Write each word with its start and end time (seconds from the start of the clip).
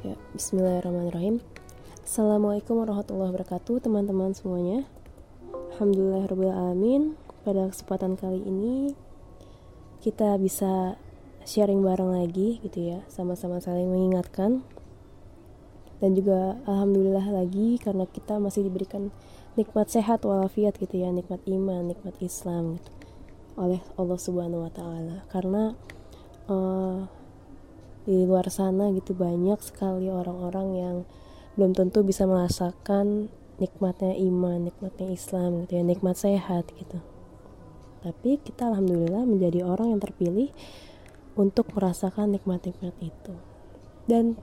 Ya, 0.00 0.16
bismillahirrahmanirrahim. 0.32 1.44
Assalamualaikum 2.08 2.80
warahmatullahi 2.80 3.36
wabarakatuh, 3.36 3.84
teman-teman 3.84 4.32
semuanya. 4.32 4.88
Alhamdulillahirrahmanirrahim. 5.76 7.20
Pada 7.44 7.68
kesempatan 7.68 8.16
kali 8.16 8.40
ini 8.40 8.96
kita 10.00 10.40
bisa 10.40 10.96
sharing 11.44 11.84
bareng 11.84 12.16
lagi 12.16 12.64
gitu 12.64 12.80
ya, 12.80 13.04
sama-sama 13.12 13.60
saling 13.60 13.92
mengingatkan. 13.92 14.64
Dan 16.00 16.16
juga 16.16 16.56
alhamdulillah 16.64 17.36
lagi 17.36 17.76
karena 17.76 18.08
kita 18.08 18.40
masih 18.40 18.72
diberikan 18.72 19.12
nikmat 19.52 19.92
sehat 19.92 20.24
walafiat 20.24 20.80
gitu 20.80 20.96
ya, 20.96 21.12
nikmat 21.12 21.44
iman, 21.44 21.92
nikmat 21.92 22.16
Islam 22.24 22.80
gitu 22.80 22.88
oleh 23.60 23.84
Allah 24.00 24.16
Subhanahu 24.16 24.64
wa 24.64 24.72
taala. 24.72 25.28
Karena 25.28 25.76
uh, 26.48 27.19
di 28.10 28.26
luar 28.26 28.50
sana 28.50 28.90
gitu 28.90 29.14
banyak 29.14 29.62
sekali 29.62 30.10
orang-orang 30.10 30.68
yang 30.74 30.96
belum 31.54 31.78
tentu 31.78 32.02
bisa 32.02 32.26
merasakan 32.26 33.30
nikmatnya 33.62 34.18
iman, 34.18 34.66
nikmatnya 34.66 35.14
Islam 35.14 35.62
gitu 35.62 35.78
ya, 35.78 35.82
nikmat 35.86 36.18
sehat 36.18 36.74
gitu. 36.74 36.98
Tapi 38.02 38.42
kita 38.42 38.66
alhamdulillah 38.74 39.22
menjadi 39.22 39.62
orang 39.62 39.94
yang 39.94 40.02
terpilih 40.02 40.50
untuk 41.38 41.70
merasakan 41.70 42.34
nikmat-nikmat 42.34 42.98
itu. 42.98 43.34
Dan 44.10 44.34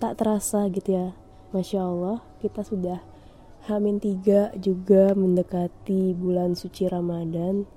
tak 0.00 0.16
terasa 0.16 0.64
gitu 0.72 0.96
ya, 0.96 1.12
Masya 1.52 1.84
Allah 1.84 2.24
kita 2.40 2.64
sudah 2.64 3.04
Hamin 3.68 4.00
tiga 4.00 4.48
juga 4.56 5.12
mendekati 5.12 6.16
bulan 6.16 6.56
suci 6.56 6.88
Ramadan 6.88 7.68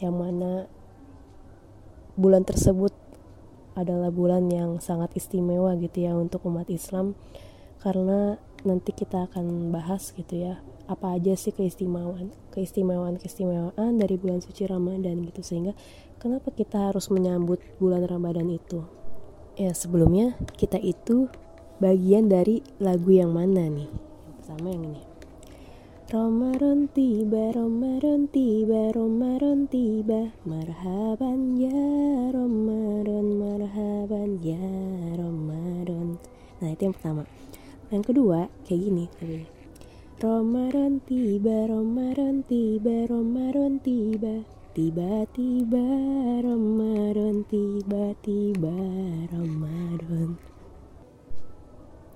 yang 0.00 0.16
mana 0.16 0.64
bulan 2.16 2.40
tersebut 2.40 3.05
adalah 3.76 4.08
bulan 4.08 4.48
yang 4.48 4.80
sangat 4.80 5.12
istimewa 5.14 5.76
gitu 5.76 6.08
ya 6.08 6.16
untuk 6.16 6.42
umat 6.48 6.66
Islam. 6.72 7.12
Karena 7.78 8.40
nanti 8.64 8.90
kita 8.90 9.30
akan 9.30 9.70
bahas 9.70 10.10
gitu 10.16 10.42
ya 10.42 10.58
apa 10.90 11.18
aja 11.18 11.34
sih 11.38 11.54
keistimewaan 11.54 12.34
keistimewaan 12.50 13.18
keistimewaan 13.18 14.00
dari 14.00 14.16
bulan 14.18 14.42
suci 14.42 14.66
Ramadan 14.66 15.22
gitu. 15.28 15.44
Sehingga 15.44 15.76
kenapa 16.18 16.50
kita 16.50 16.90
harus 16.90 17.12
menyambut 17.12 17.62
bulan 17.78 18.02
Ramadan 18.08 18.50
itu? 18.50 18.82
Ya 19.54 19.70
sebelumnya 19.76 20.34
kita 20.56 20.80
itu 20.80 21.30
bagian 21.78 22.32
dari 22.32 22.64
lagu 22.82 23.12
yang 23.12 23.30
mana 23.36 23.68
nih? 23.68 23.88
Yang 23.92 24.34
pertama 24.42 24.66
yang 24.72 24.84
ini 24.90 25.05
Ramadan 26.06 26.86
tiba, 26.94 27.50
Ramadan 27.50 28.30
tiba, 28.30 28.94
Ramadan 28.94 29.66
tiba 29.66 30.30
Marhaban 30.46 31.58
ya 31.58 31.74
Ramadan, 32.30 33.34
marhaban 33.34 34.38
ya 34.38 34.70
Ramadan 35.18 36.14
Nah 36.62 36.68
itu 36.70 36.86
yang 36.86 36.94
pertama. 36.94 37.26
Yang 37.90 38.14
kedua 38.14 38.46
kayak 38.70 38.80
gini 38.86 39.04
tapi 39.18 39.50
Ramadan 40.22 41.02
tiba, 41.02 41.66
Ramadan 41.66 42.46
tiba, 42.46 42.96
Ramadan 43.10 43.82
tiba 43.82 44.46
Tiba-tiba 44.78 45.86
Ramadan, 46.38 47.42
tiba-tiba 47.50 48.78
Ramadan 49.34 50.38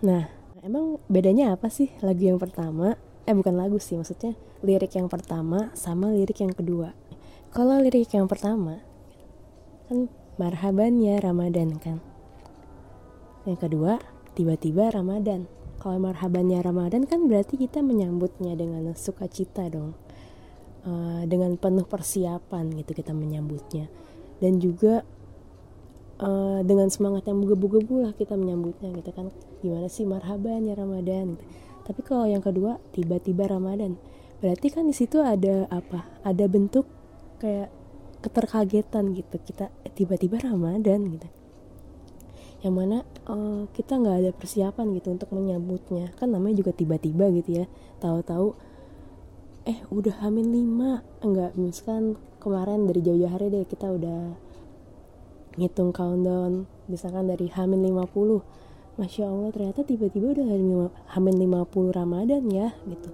Nah, 0.07 0.31
emang 0.63 1.03
bedanya 1.11 1.59
apa 1.59 1.67
sih 1.67 1.91
lagu 2.07 2.23
yang 2.23 2.39
pertama 2.39 3.10
eh 3.31 3.37
bukan 3.39 3.55
lagu 3.55 3.79
sih 3.79 3.95
maksudnya 3.95 4.35
lirik 4.67 4.91
yang 4.99 5.07
pertama 5.07 5.71
sama 5.79 6.11
lirik 6.11 6.43
yang 6.43 6.51
kedua. 6.51 6.99
Kalau 7.55 7.79
lirik 7.79 8.11
yang 8.11 8.27
pertama 8.27 8.83
kan 9.87 10.11
marhaban 10.35 10.99
ya 10.99 11.23
Ramadan 11.23 11.79
kan? 11.79 12.03
Yang 13.47 13.71
kedua 13.71 14.03
tiba-tiba 14.35 14.91
Ramadan. 14.91 15.47
Kalau 15.79 16.03
marhabannya 16.03 16.59
Ramadan 16.59 17.07
kan 17.07 17.31
berarti 17.31 17.55
kita 17.55 17.87
menyambutnya 17.87 18.59
dengan 18.59 18.91
sukacita 18.99 19.71
dong. 19.71 19.95
Uh, 20.81 21.23
dengan 21.29 21.55
penuh 21.55 21.87
persiapan 21.87 22.75
gitu 22.83 22.99
kita 22.99 23.15
menyambutnya. 23.15 23.87
Dan 24.43 24.59
juga 24.59 25.07
uh, 26.19 26.67
dengan 26.67 26.91
semangat 26.91 27.31
yang 27.31 27.39
buga-buga 27.47 28.11
lah 28.11 28.13
kita 28.13 28.35
menyambutnya 28.35 28.91
gitu 28.99 29.15
kan. 29.15 29.31
Gimana 29.63 29.87
sih 29.87 30.03
marhaban 30.03 30.67
ya 30.67 30.75
Ramadan 30.75 31.39
gitu 31.39 31.70
tapi 31.91 32.07
kalau 32.07 32.23
yang 32.23 32.39
kedua 32.39 32.79
tiba-tiba 32.95 33.51
Ramadan. 33.51 33.99
Berarti 34.39 34.71
kan 34.71 34.87
di 34.87 34.95
situ 34.95 35.19
ada 35.19 35.67
apa? 35.75 36.07
Ada 36.23 36.47
bentuk 36.47 36.87
kayak 37.43 37.67
keterkagetan 38.23 39.11
gitu. 39.11 39.43
Kita 39.43 39.75
eh, 39.83 39.91
tiba-tiba 39.91 40.39
Ramadan 40.39 41.19
gitu. 41.19 41.27
Yang 42.63 42.75
mana 42.79 42.99
uh, 43.27 43.67
kita 43.75 43.99
nggak 43.99 44.17
ada 44.23 44.31
persiapan 44.31 44.95
gitu 45.03 45.11
untuk 45.11 45.35
menyambutnya. 45.35 46.15
Kan 46.15 46.31
namanya 46.31 46.63
juga 46.63 46.71
tiba-tiba 46.71 47.27
gitu 47.35 47.59
ya. 47.59 47.67
Tahu-tahu 47.99 48.55
eh 49.67 49.83
udah 49.91 50.23
hamil 50.23 50.47
lima. 50.47 51.03
Enggak 51.27 51.59
misalkan 51.59 52.23
kemarin 52.39 52.87
dari 52.87 53.03
jauh-jauh 53.03 53.35
hari 53.35 53.51
deh 53.51 53.67
kita 53.67 53.91
udah 53.91 54.39
ngitung 55.59 55.91
countdown. 55.91 56.71
Misalkan 56.87 57.27
dari 57.27 57.51
hamil 57.51 57.83
50 57.83 58.70
Masya 59.01 59.33
Allah 59.33 59.49
ternyata 59.49 59.81
tiba-tiba 59.81 60.37
udah 60.37 60.47
hamil 61.17 61.35
50 61.41 61.97
Ramadan 61.97 62.45
ya 62.53 62.77
gitu. 62.85 63.09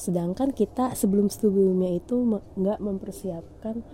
Sedangkan 0.00 0.56
kita 0.56 0.96
sebelum-sebelumnya 0.96 1.92
itu 1.92 2.40
nggak 2.56 2.80
mempersiapkan 2.80 3.84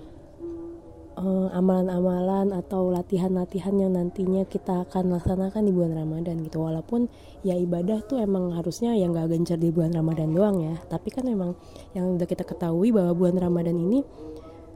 uh, 1.19 1.49
amalan-amalan 1.55 2.55
atau 2.55 2.91
latihan-latihan 2.91 3.75
yang 3.75 3.95
nantinya 3.95 4.47
kita 4.47 4.87
akan 4.87 5.19
laksanakan 5.19 5.67
di 5.67 5.73
bulan 5.75 5.99
Ramadan 5.99 6.43
gitu. 6.47 6.63
Walaupun 6.63 7.11
ya 7.43 7.59
ibadah 7.59 8.03
tuh 8.07 8.23
emang 8.23 8.55
harusnya 8.55 8.95
yang 8.95 9.15
gak 9.15 9.31
gencar 9.35 9.59
di 9.59 9.71
bulan 9.71 9.95
Ramadan 9.95 10.31
doang 10.35 10.63
ya. 10.63 10.77
Tapi 10.87 11.09
kan 11.11 11.27
emang 11.27 11.59
yang 11.97 12.15
udah 12.15 12.27
kita 12.29 12.47
ketahui 12.47 12.95
bahwa 12.95 13.15
bulan 13.15 13.39
Ramadan 13.41 13.75
ini 13.79 14.03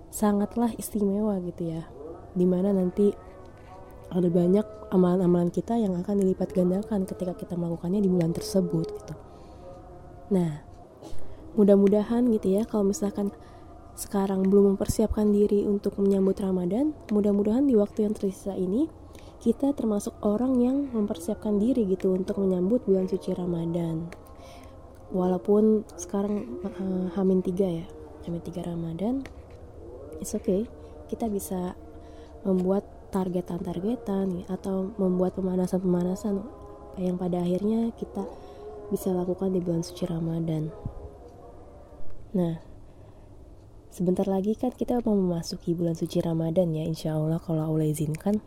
sangatlah 0.09 0.73
istimewa 0.79 1.39
gitu 1.45 1.75
ya. 1.79 1.87
Di 2.35 2.47
mana 2.47 2.73
nanti 2.73 3.28
ada 4.09 4.29
banyak 4.33 4.67
amalan-amalan 4.89 5.53
kita 5.53 5.77
yang 5.77 5.93
akan 6.01 6.25
dilipat 6.25 6.57
gandakan 6.57 7.05
ketika 7.05 7.37
kita 7.37 7.55
melakukannya 7.61 8.01
di 8.01 8.09
bulan 8.09 8.33
tersebut 8.33 8.87
gitu. 8.89 9.15
Nah, 10.33 10.65
mudah-mudahan 11.57 12.29
gitu 12.33 12.57
ya 12.57 12.63
kalau 12.65 12.89
misalkan 12.89 13.33
sekarang 13.99 14.47
belum 14.47 14.75
mempersiapkan 14.77 15.35
diri 15.35 15.67
untuk 15.67 15.99
menyambut 15.99 16.39
Ramadan, 16.39 16.95
mudah-mudahan 17.11 17.67
di 17.67 17.75
waktu 17.75 18.07
yang 18.07 18.15
tersisa 18.15 18.55
ini 18.55 18.87
kita 19.39 19.71
termasuk 19.75 20.19
orang 20.23 20.59
yang 20.59 20.77
mempersiapkan 20.91 21.59
diri 21.63 21.87
gitu 21.87 22.15
untuk 22.15 22.43
menyambut 22.43 22.83
bulan 22.87 23.07
suci 23.07 23.35
Ramadan. 23.35 24.11
Walaupun 25.15 25.89
sekarang 25.97 26.63
uh, 26.63 27.07
Hamin 27.17 27.41
3 27.41 27.55
ya, 27.59 27.87
Hamin 28.29 28.43
3 28.45 28.71
Ramadan, 28.71 29.25
it's 30.21 30.35
okay. 30.35 30.67
Kita 31.09 31.31
bisa 31.31 31.73
membuat 32.45 32.98
targetan-targetan 33.09 34.45
atau 34.53 34.93
membuat 35.01 35.33
pemanasan-pemanasan 35.37 36.45
yang 37.01 37.17
pada 37.17 37.41
akhirnya 37.41 37.95
kita 37.97 38.27
bisa 38.93 39.13
lakukan 39.13 39.53
di 39.53 39.61
bulan 39.65 39.81
suci 39.81 40.05
Ramadan. 40.05 40.69
Nah, 42.37 42.61
sebentar 43.89 44.29
lagi 44.29 44.53
kan 44.57 44.73
kita 44.73 45.01
mau 45.05 45.17
memasuki 45.17 45.73
bulan 45.73 45.97
suci 45.97 46.21
Ramadan 46.21 46.73
ya, 46.77 46.85
insya 46.85 47.17
Allah 47.17 47.41
kalau 47.41 47.65
Allah 47.65 47.89
izinkan. 47.89 48.41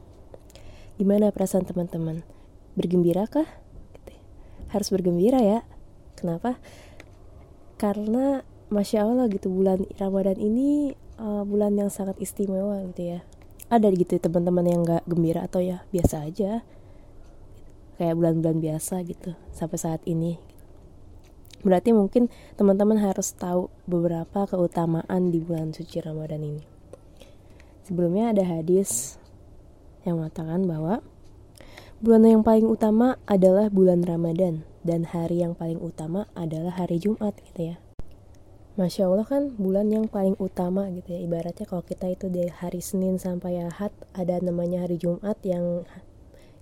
Gimana 1.01 1.33
perasaan 1.33 1.65
teman-teman? 1.65 2.21
Bergembira 2.77 3.25
kah? 3.25 3.49
Harus 4.69 4.93
bergembira 4.93 5.41
ya. 5.41 5.65
Kenapa? 6.13 6.61
Karena 7.81 8.45
Masya 8.69 9.09
Allah 9.09 9.25
gitu 9.27 9.49
bulan 9.49 9.83
Ramadan 9.97 10.37
ini 10.37 10.93
uh, 11.17 11.43
bulan 11.43 11.73
yang 11.75 11.89
sangat 11.89 12.15
istimewa 12.21 12.79
gitu 12.93 13.17
ya 13.17 13.21
ada 13.71 13.87
gitu 13.95 14.19
teman-teman 14.19 14.67
yang 14.67 14.81
nggak 14.83 15.07
gembira 15.07 15.47
atau 15.47 15.63
ya 15.63 15.87
biasa 15.95 16.27
aja. 16.27 16.59
Kayak 17.95 18.19
bulan-bulan 18.19 18.59
biasa 18.59 18.99
gitu 19.07 19.31
sampai 19.55 19.77
saat 19.79 20.03
ini. 20.03 20.35
Berarti 21.63 21.95
mungkin 21.95 22.27
teman-teman 22.59 22.99
harus 22.99 23.31
tahu 23.31 23.71
beberapa 23.87 24.43
keutamaan 24.43 25.31
di 25.31 25.39
bulan 25.39 25.71
suci 25.71 26.03
Ramadan 26.03 26.43
ini. 26.43 26.63
Sebelumnya 27.87 28.35
ada 28.35 28.43
hadis 28.43 29.15
yang 30.03 30.19
mengatakan 30.19 30.67
bahwa 30.67 31.05
bulan 32.01 32.27
yang 32.27 32.43
paling 32.43 32.65
utama 32.65 33.21
adalah 33.29 33.69
bulan 33.69 34.01
Ramadan 34.03 34.65
dan 34.81 35.05
hari 35.05 35.45
yang 35.45 35.53
paling 35.53 35.77
utama 35.77 36.25
adalah 36.33 36.73
hari 36.73 36.97
Jumat 36.97 37.37
gitu 37.45 37.73
ya 37.73 37.90
Masya 38.79 39.11
Allah 39.11 39.27
kan 39.27 39.51
bulan 39.59 39.91
yang 39.91 40.07
paling 40.07 40.39
utama 40.39 40.87
gitu 40.95 41.11
ya 41.11 41.19
Ibaratnya 41.27 41.67
kalau 41.67 41.83
kita 41.83 42.07
itu 42.07 42.31
dari 42.31 42.47
hari 42.47 42.79
Senin 42.79 43.19
sampai 43.19 43.59
Ahad 43.67 43.91
Ada 44.15 44.39
namanya 44.39 44.87
hari 44.87 44.95
Jumat 44.95 45.35
yang 45.43 45.83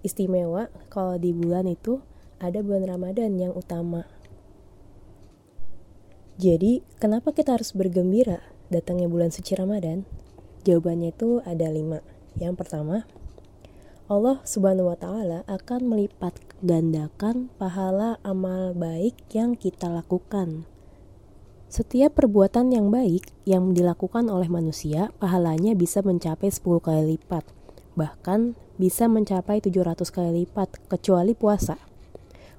istimewa 0.01 0.73
Kalau 0.89 1.21
di 1.21 1.29
bulan 1.37 1.69
itu 1.69 2.01
ada 2.41 2.65
bulan 2.65 2.89
Ramadan 2.89 3.37
yang 3.37 3.53
utama 3.53 4.09
Jadi 6.41 6.81
kenapa 6.97 7.29
kita 7.29 7.53
harus 7.53 7.77
bergembira 7.77 8.41
datangnya 8.73 9.05
bulan 9.05 9.29
suci 9.29 9.53
Ramadan? 9.53 10.09
Jawabannya 10.65 11.13
itu 11.13 11.45
ada 11.45 11.69
lima 11.69 12.01
Yang 12.41 12.57
pertama 12.57 13.05
Allah 14.09 14.41
Subhanahu 14.41 14.89
wa 14.89 14.97
taala 14.97 15.45
akan 15.45 15.85
melipat 15.85 16.33
gandakan 16.65 17.53
pahala 17.61 18.17
amal 18.25 18.73
baik 18.73 19.13
yang 19.37 19.53
kita 19.53 19.85
lakukan. 19.85 20.65
Setiap 21.69 22.17
perbuatan 22.17 22.73
yang 22.73 22.89
baik 22.89 23.29
yang 23.45 23.77
dilakukan 23.77 24.25
oleh 24.25 24.49
manusia, 24.49 25.13
pahalanya 25.21 25.77
bisa 25.77 26.01
mencapai 26.01 26.49
10 26.49 26.65
kali 26.81 27.13
lipat. 27.13 27.45
Bahkan 27.93 28.57
bisa 28.81 29.05
mencapai 29.05 29.61
700 29.61 30.09
kali 30.09 30.49
lipat 30.49 30.81
kecuali 30.89 31.37
puasa. 31.37 31.77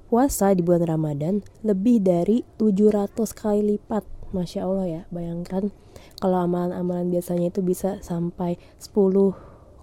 Puasa 0.07 0.55
di 0.55 0.63
bulan 0.63 0.87
Ramadan 0.87 1.43
lebih 1.59 1.99
dari 1.99 2.47
700 2.55 3.35
kali 3.35 3.75
lipat. 3.75 4.07
Masya 4.31 4.63
Allah 4.63 4.87
ya, 4.87 5.01
bayangkan 5.11 5.75
kalau 6.23 6.47
amalan-amalan 6.47 7.11
biasanya 7.11 7.51
itu 7.51 7.59
bisa 7.59 7.99
sampai 7.99 8.55
10 8.79 8.95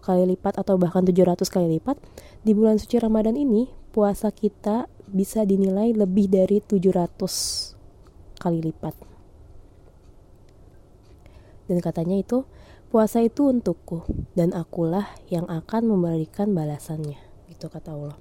kali 0.01 0.25
lipat 0.25 0.57
atau 0.57 0.81
bahkan 0.81 1.05
700 1.05 1.45
kali 1.53 1.77
lipat, 1.77 2.01
di 2.49 2.57
bulan 2.57 2.81
suci 2.81 2.97
Ramadan 2.97 3.37
ini 3.37 3.69
puasa 3.93 4.33
kita 4.33 4.89
bisa 5.05 5.45
dinilai 5.45 5.93
lebih 5.93 6.33
dari 6.33 6.65
700 6.65 7.77
kali 8.41 8.65
lipat. 8.73 9.07
Dan 11.69 11.85
katanya 11.85 12.17
itu, 12.19 12.49
puasa 12.88 13.20
itu 13.20 13.53
untukku 13.53 14.09
dan 14.32 14.56
akulah 14.56 15.06
yang 15.29 15.44
akan 15.47 15.85
memberikan 15.87 16.56
balasannya. 16.56 17.20
Gitu 17.53 17.69
kata 17.69 17.93
Allah. 17.93 18.17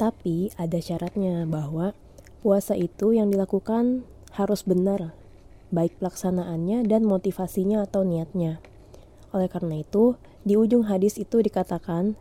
Tapi 0.00 0.54
ada 0.56 0.80
syaratnya 0.80 1.44
bahwa 1.44 1.92
puasa 2.40 2.72
itu 2.72 3.12
yang 3.12 3.28
dilakukan 3.28 4.08
harus 4.32 4.64
benar, 4.64 5.12
baik 5.68 5.98
pelaksanaannya 6.00 6.88
dan 6.88 7.04
motivasinya 7.04 7.84
atau 7.84 8.06
niatnya. 8.06 8.62
Oleh 9.36 9.50
karena 9.52 9.84
itu, 9.84 10.16
di 10.46 10.56
ujung 10.56 10.88
hadis 10.88 11.20
itu 11.20 11.44
dikatakan, 11.44 12.16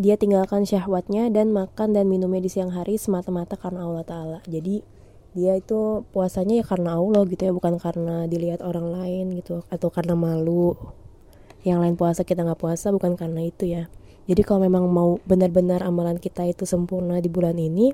dia 0.00 0.16
tinggalkan 0.16 0.64
syahwatnya 0.64 1.28
dan 1.28 1.52
makan 1.52 1.92
dan 1.92 2.08
minumnya 2.08 2.40
di 2.40 2.50
siang 2.50 2.72
hari 2.72 2.96
semata-mata 2.96 3.60
karena 3.60 3.84
Allah 3.84 4.04
Ta'ala. 4.08 4.38
Jadi 4.48 4.80
dia 5.32 5.56
itu 5.56 6.04
puasanya 6.12 6.60
ya 6.60 6.64
karena 6.64 7.00
Allah 7.00 7.24
gitu 7.28 7.42
ya, 7.48 7.52
bukan 7.52 7.80
karena 7.80 8.28
dilihat 8.28 8.60
orang 8.60 8.92
lain 8.92 9.32
gitu, 9.36 9.64
atau 9.72 9.88
karena 9.88 10.12
malu. 10.12 10.76
Yang 11.62 11.78
lain 11.78 11.94
puasa 11.96 12.22
kita 12.26 12.42
nggak 12.44 12.60
puasa 12.60 12.90
bukan 12.92 13.16
karena 13.16 13.40
itu 13.46 13.64
ya. 13.68 13.88
Jadi 14.28 14.42
kalau 14.46 14.66
memang 14.66 14.86
mau 14.86 15.18
benar-benar 15.26 15.82
amalan 15.82 16.18
kita 16.20 16.46
itu 16.46 16.62
sempurna 16.68 17.18
di 17.18 17.26
bulan 17.26 17.58
ini, 17.58 17.90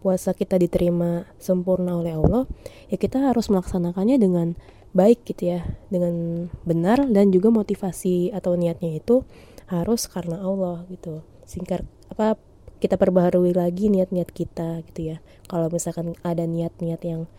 puasa 0.00 0.32
kita 0.32 0.56
diterima 0.56 1.26
sempurna 1.36 1.98
oleh 1.98 2.16
Allah, 2.16 2.46
ya 2.88 2.96
kita 2.96 3.20
harus 3.20 3.50
melaksanakannya 3.52 4.16
dengan 4.16 4.56
baik 4.96 5.28
gitu 5.28 5.52
ya 5.52 5.60
dengan 5.92 6.48
benar 6.64 7.04
dan 7.12 7.28
juga 7.28 7.52
motivasi 7.52 8.32
atau 8.32 8.56
niatnya 8.56 8.96
itu 8.96 9.28
harus 9.68 10.08
karena 10.08 10.40
Allah 10.40 10.88
gitu 10.88 11.20
singkat 11.44 11.84
apa 12.08 12.40
kita 12.78 13.00
perbaharui 13.00 13.56
lagi 13.56 13.88
niat-niat 13.88 14.30
kita 14.30 14.84
gitu 14.92 15.16
ya. 15.16 15.16
Kalau 15.48 15.72
misalkan 15.72 16.16
ada 16.20 16.44
niat-niat 16.44 17.00
yang 17.04 17.30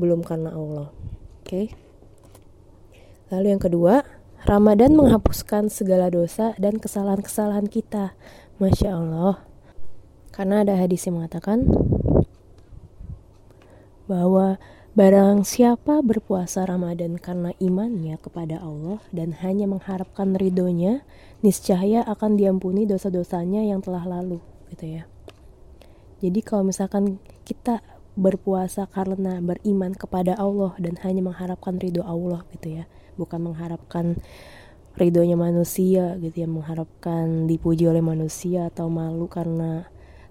belum 0.00 0.26
karena 0.26 0.54
Allah. 0.54 0.88
Oke. 1.42 1.46
Okay? 1.46 1.66
lalu 3.30 3.54
yang 3.54 3.62
kedua 3.62 4.02
Ramadan 4.42 4.98
menghapuskan 4.98 5.70
segala 5.70 6.10
dosa 6.10 6.56
dan 6.58 6.82
kesalahan-kesalahan 6.82 7.70
kita. 7.70 8.16
Masya 8.58 8.96
Allah. 8.96 9.44
Karena 10.34 10.64
ada 10.64 10.74
hadis 10.76 11.04
yang 11.06 11.20
mengatakan 11.22 11.68
bahwa 14.10 14.58
Barang 14.90 15.46
siapa 15.46 16.02
berpuasa 16.02 16.66
Ramadan 16.66 17.14
karena 17.14 17.54
imannya 17.62 18.18
kepada 18.18 18.58
Allah 18.58 18.98
dan 19.14 19.38
hanya 19.38 19.70
mengharapkan 19.70 20.34
ridhonya, 20.34 21.06
niscaya 21.46 22.02
akan 22.02 22.34
diampuni 22.34 22.90
dosa-dosanya 22.90 23.62
yang 23.62 23.86
telah 23.86 24.02
lalu, 24.02 24.42
gitu 24.70 24.86
ya. 24.86 25.02
Jadi 26.22 26.40
kalau 26.40 26.64
misalkan 26.64 27.18
kita 27.44 27.82
berpuasa 28.14 28.86
karena 28.90 29.40
beriman 29.40 29.96
kepada 29.96 30.36
Allah 30.36 30.76
dan 30.76 30.98
hanya 31.02 31.24
mengharapkan 31.24 31.80
ridho 31.80 32.04
Allah 32.04 32.44
gitu 32.54 32.82
ya, 32.82 32.84
bukan 33.18 33.50
mengharapkan 33.50 34.20
ridhonya 34.94 35.34
manusia 35.34 36.14
gitu 36.22 36.44
ya, 36.44 36.48
mengharapkan 36.48 37.50
dipuji 37.50 37.88
oleh 37.90 38.04
manusia 38.04 38.68
atau 38.68 38.92
malu 38.92 39.26
karena 39.26 39.88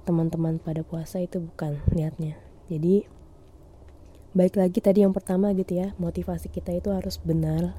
teman-teman 0.07 0.57
pada 0.61 0.85
puasa 0.85 1.19
itu 1.19 1.41
bukan 1.41 1.81
niatnya. 1.93 2.37
Jadi 2.69 3.19
Baik 4.29 4.61
lagi 4.61 4.77
tadi 4.77 5.01
yang 5.01 5.09
pertama 5.09 5.49
gitu 5.57 5.81
ya, 5.81 5.97
motivasi 5.97 6.53
kita 6.53 6.69
itu 6.69 6.93
harus 6.93 7.17
benar 7.17 7.73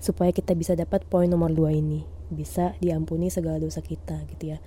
supaya 0.00 0.32
kita 0.32 0.56
bisa 0.56 0.72
dapat 0.72 1.04
poin 1.04 1.28
nomor 1.28 1.52
dua 1.52 1.68
ini, 1.68 2.00
bisa 2.32 2.72
diampuni 2.80 3.28
segala 3.28 3.60
dosa 3.60 3.84
kita 3.84 4.24
gitu 4.24 4.56
ya. 4.56 4.58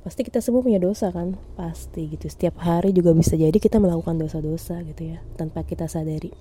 Pasti 0.00 0.24
kita 0.24 0.40
semua 0.40 0.64
punya 0.64 0.80
dosa 0.80 1.12
kan, 1.12 1.36
pasti 1.60 2.08
gitu. 2.16 2.24
Setiap 2.26 2.56
hari 2.64 2.96
juga 2.96 3.12
bisa 3.12 3.36
jadi 3.36 3.52
kita 3.52 3.76
melakukan 3.76 4.16
dosa-dosa 4.16 4.80
gitu 4.84 5.12
ya, 5.12 5.20
tanpa 5.36 5.60
kita 5.62 5.84
sadari 5.86 6.32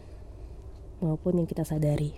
maupun 1.00 1.44
yang 1.44 1.48
kita 1.48 1.64
sadari. 1.64 2.16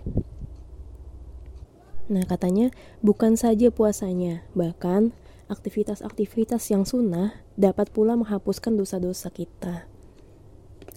Nah 2.10 2.26
katanya 2.26 2.74
bukan 3.02 3.38
saja 3.38 3.70
puasanya, 3.70 4.42
bahkan 4.54 5.14
aktivitas-aktivitas 5.46 6.62
yang 6.70 6.82
sunnah 6.82 7.42
dapat 7.54 7.90
pula 7.94 8.18
menghapuskan 8.18 8.74
dosa-dosa 8.74 9.30
kita. 9.30 9.86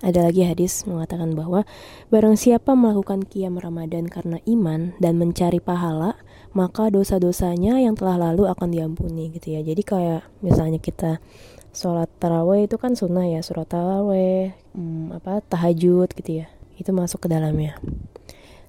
Ada 0.06 0.30
lagi 0.30 0.46
hadis 0.46 0.86
mengatakan 0.86 1.34
bahwa 1.34 1.66
barang 2.14 2.38
siapa 2.38 2.78
melakukan 2.78 3.26
kiam 3.26 3.58
Ramadan 3.58 4.06
karena 4.06 4.38
iman 4.46 4.94
dan 5.02 5.18
mencari 5.18 5.58
pahala, 5.58 6.14
maka 6.54 6.94
dosa-dosanya 6.94 7.82
yang 7.82 7.98
telah 7.98 8.30
lalu 8.30 8.46
akan 8.46 8.70
diampuni 8.70 9.34
gitu 9.34 9.58
ya. 9.58 9.66
Jadi 9.66 9.82
kayak 9.82 10.30
misalnya 10.46 10.78
kita 10.78 11.18
sholat 11.74 12.06
taraweh 12.22 12.70
itu 12.70 12.78
kan 12.78 12.94
sunnah 12.94 13.26
ya, 13.26 13.42
surat 13.42 13.66
taraweh, 13.66 14.54
hmm, 14.78 15.18
apa 15.18 15.42
tahajud 15.42 16.14
gitu 16.14 16.46
ya. 16.46 16.54
Itu 16.78 16.94
masuk 16.94 17.26
ke 17.26 17.28
dalamnya. 17.34 17.74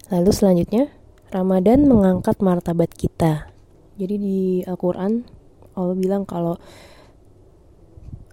Lalu 0.08 0.32
selanjutnya, 0.32 0.88
Ramadan 1.28 1.84
mengangkat 1.84 2.40
martabat 2.40 2.96
kita. 2.96 3.52
Jadi 4.00 4.14
di 4.16 4.38
Al-Qur'an 4.64 5.20
Allah 5.76 5.92
bilang 5.92 6.24
kalau 6.24 6.56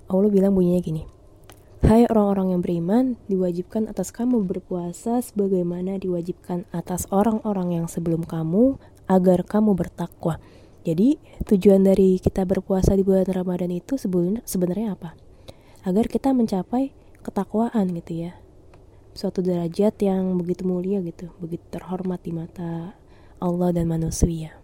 Allah 0.07 0.31
bilang 0.31 0.55
bunyinya 0.55 0.79
gini. 0.79 1.12
Hai 1.83 2.07
orang-orang 2.07 2.55
yang 2.55 2.61
beriman, 2.63 3.05
diwajibkan 3.27 3.91
atas 3.91 4.15
kamu 4.15 4.47
berpuasa 4.47 5.19
sebagaimana 5.19 5.99
diwajibkan 5.99 6.63
atas 6.71 7.11
orang-orang 7.11 7.75
yang 7.75 7.91
sebelum 7.91 8.23
kamu 8.23 8.79
agar 9.11 9.43
kamu 9.43 9.75
bertakwa. 9.75 10.39
Jadi, 10.87 11.19
tujuan 11.43 11.83
dari 11.83 12.23
kita 12.23 12.47
berpuasa 12.47 12.95
di 12.95 13.03
bulan 13.03 13.27
Ramadan 13.27 13.67
itu 13.67 13.99
sebenarnya 13.99 14.95
apa? 14.95 15.19
Agar 15.83 16.07
kita 16.07 16.31
mencapai 16.31 16.95
ketakwaan 17.19 17.91
gitu 17.99 18.31
ya. 18.31 18.39
Suatu 19.11 19.43
derajat 19.43 19.99
yang 20.07 20.39
begitu 20.39 20.63
mulia 20.63 21.03
gitu, 21.03 21.35
begitu 21.43 21.67
terhormat 21.67 22.23
di 22.23 22.31
mata 22.31 22.95
Allah 23.43 23.75
dan 23.75 23.91
manusia. 23.91 24.62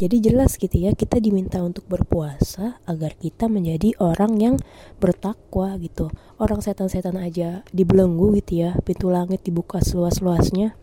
Jadi 0.00 0.24
jelas 0.24 0.56
gitu 0.56 0.72
ya, 0.72 0.96
kita 0.96 1.20
diminta 1.20 1.60
untuk 1.60 1.84
berpuasa 1.86 2.80
agar 2.88 3.12
kita 3.14 3.46
menjadi 3.46 3.92
orang 4.00 4.32
yang 4.40 4.56
bertakwa 4.98 5.76
gitu. 5.78 6.08
Orang 6.40 6.64
setan-setan 6.64 7.20
aja 7.20 7.62
dibelenggu 7.70 8.34
gitu 8.40 8.66
ya, 8.66 8.70
pintu 8.82 9.12
langit 9.12 9.44
dibuka 9.44 9.84
seluas-luasnya. 9.84 10.74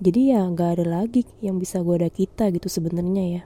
Jadi 0.00 0.32
ya 0.32 0.44
nggak 0.48 0.80
ada 0.80 0.86
lagi 1.04 1.28
yang 1.44 1.60
bisa 1.60 1.84
goda 1.84 2.08
kita 2.08 2.48
gitu 2.50 2.72
sebenarnya 2.72 3.24
ya. 3.40 3.42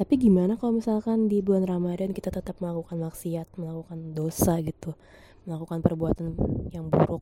Tapi 0.00 0.16
gimana 0.16 0.56
kalau 0.56 0.80
misalkan 0.80 1.28
di 1.28 1.44
bulan 1.44 1.68
Ramadan 1.68 2.16
kita 2.16 2.32
tetap 2.32 2.56
melakukan 2.64 2.96
maksiat, 3.04 3.52
melakukan 3.60 4.16
dosa 4.16 4.56
gitu, 4.64 4.96
melakukan 5.44 5.84
perbuatan 5.84 6.40
yang 6.72 6.88
buruk. 6.88 7.20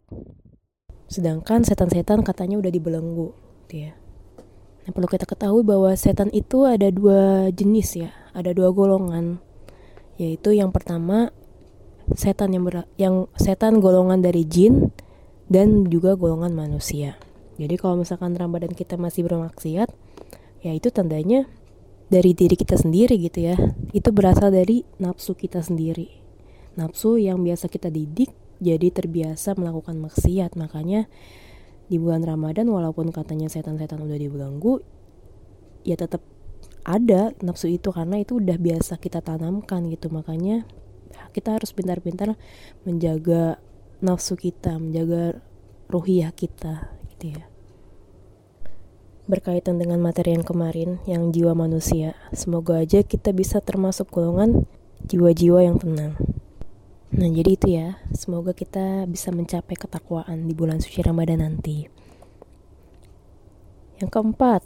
Sedangkan 1.10 1.66
setan-setan 1.66 2.22
katanya 2.22 2.54
udah 2.62 2.70
dibelenggu, 2.70 3.34
gitu 3.66 3.90
ya. 3.90 3.98
Yang 4.88 4.96
perlu 4.96 5.08
kita 5.12 5.28
ketahui 5.28 5.68
bahwa 5.68 5.92
setan 6.00 6.32
itu 6.32 6.64
ada 6.64 6.88
dua 6.88 7.52
jenis 7.52 8.08
ya, 8.08 8.10
ada 8.32 8.56
dua 8.56 8.72
golongan. 8.72 9.36
Yaitu 10.16 10.56
yang 10.56 10.72
pertama 10.72 11.28
setan 12.16 12.56
yang 12.56 12.64
ber 12.64 12.88
yang 12.96 13.28
setan 13.36 13.84
golongan 13.84 14.24
dari 14.24 14.48
jin 14.48 14.88
dan 15.52 15.84
juga 15.92 16.16
golongan 16.16 16.56
manusia. 16.56 17.20
Jadi 17.60 17.76
kalau 17.76 18.00
misalkan 18.00 18.32
Ramadan 18.32 18.72
kita 18.72 18.96
masih 18.96 19.28
bermaksiat, 19.28 19.92
ya 20.64 20.72
itu 20.72 20.88
tandanya 20.88 21.44
dari 22.08 22.32
diri 22.32 22.56
kita 22.56 22.80
sendiri 22.80 23.20
gitu 23.20 23.44
ya. 23.44 23.60
Itu 23.92 24.08
berasal 24.08 24.56
dari 24.56 24.88
nafsu 24.96 25.36
kita 25.36 25.60
sendiri. 25.60 26.08
Nafsu 26.80 27.20
yang 27.20 27.44
biasa 27.44 27.68
kita 27.68 27.92
didik 27.92 28.32
jadi 28.56 28.88
terbiasa 28.88 29.52
melakukan 29.52 30.00
maksiat. 30.00 30.56
Makanya 30.56 31.12
di 31.88 31.96
bulan 31.96 32.24
Ramadan 32.24 32.68
walaupun 32.68 33.10
katanya 33.10 33.48
setan-setan 33.48 34.04
udah 34.04 34.18
dibelenggu 34.20 34.84
ya 35.84 35.96
tetap 35.96 36.20
ada 36.84 37.36
nafsu 37.44 37.68
itu 37.68 37.92
karena 37.92 38.20
itu 38.20 38.40
udah 38.40 38.56
biasa 38.56 39.00
kita 39.00 39.24
tanamkan 39.24 39.88
gitu 39.92 40.12
makanya 40.12 40.64
kita 41.32 41.56
harus 41.56 41.72
pintar-pintar 41.72 42.36
menjaga 42.84 43.60
nafsu 44.00 44.36
kita 44.36 44.76
menjaga 44.76 45.40
ruhiyah 45.88 46.32
kita 46.32 46.92
gitu 47.16 47.36
ya 47.40 47.44
berkaitan 49.28 49.76
dengan 49.76 50.00
materi 50.00 50.32
yang 50.32 50.42
kemarin, 50.42 51.04
yang 51.04 51.30
jiwa 51.30 51.52
manusia. 51.52 52.16
Semoga 52.32 52.80
aja 52.80 53.04
kita 53.04 53.36
bisa 53.36 53.60
termasuk 53.60 54.08
golongan 54.08 54.64
jiwa-jiwa 55.04 55.68
yang 55.68 55.76
tenang. 55.76 56.16
Nah, 57.08 57.28
jadi 57.32 57.50
itu 57.56 57.68
ya. 57.72 57.96
Semoga 58.12 58.52
kita 58.52 59.08
bisa 59.08 59.32
mencapai 59.32 59.80
ketakwaan 59.80 60.44
di 60.44 60.52
bulan 60.52 60.84
suci 60.84 61.00
Ramadan 61.00 61.40
nanti. 61.40 61.88
Yang 63.98 64.10
keempat, 64.12 64.62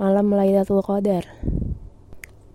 malam 0.00 0.32
Lailatul 0.32 0.80
Qadar. 0.80 1.28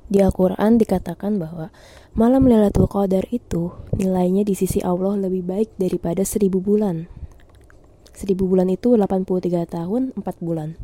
Di 0.09 0.19
Al-Quran 0.19 0.81
dikatakan 0.81 1.37
bahwa 1.37 1.69
malam 2.17 2.49
Lailatul 2.49 2.89
Qadar 2.89 3.29
itu 3.29 3.77
nilainya 3.93 4.41
di 4.41 4.57
sisi 4.57 4.81
Allah 4.81 5.21
lebih 5.21 5.45
baik 5.45 5.77
daripada 5.77 6.25
seribu 6.25 6.57
bulan. 6.57 7.05
Seribu 8.09 8.49
bulan 8.49 8.73
itu 8.73 8.97
83 8.97 9.69
tahun 9.69 10.17
4 10.17 10.21
bulan. 10.41 10.77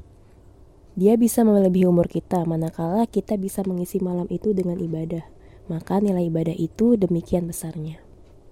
Dia 0.93 1.17
bisa 1.17 1.41
melebihi 1.41 1.89
umur 1.89 2.05
kita 2.05 2.46
manakala 2.46 3.08
kita 3.10 3.38
bisa 3.38 3.65
mengisi 3.65 3.98
malam 3.98 4.29
itu 4.29 4.53
dengan 4.53 4.77
ibadah. 4.77 5.38
Maka 5.70 6.02
nilai 6.02 6.26
ibadah 6.28 6.58
itu 6.58 6.98
demikian 6.98 7.46
besarnya. 7.46 8.02